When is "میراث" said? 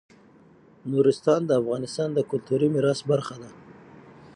2.73-2.99